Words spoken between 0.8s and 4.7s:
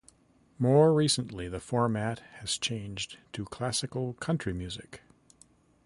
recently the format has changed to classic country